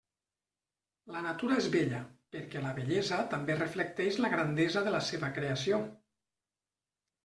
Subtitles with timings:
[1.15, 1.99] La natura és bella,
[2.37, 5.87] perquè la bellesa també reflecteix la grandesa de la seva creació.